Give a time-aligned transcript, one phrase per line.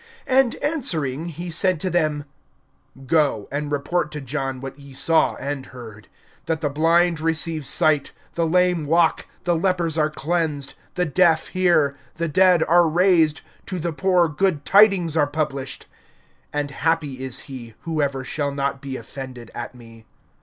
[0.27, 2.25] (22)And answering he said to them:
[3.05, 6.07] Go, and report to John what ye saw and heard;
[6.47, 11.95] that the blind receive sight, the lame walk, the lepers are cleansed, the deaf hear,
[12.15, 15.85] the dead are raised, to the poor good tidings are published.
[16.51, 20.07] (23)And happy is he, whoever shall not be offended at me.